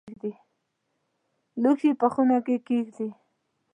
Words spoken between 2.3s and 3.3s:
کې کښېږدئ